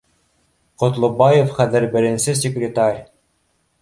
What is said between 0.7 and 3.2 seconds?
Ҡотлобаев хәҙер беренсе секретарь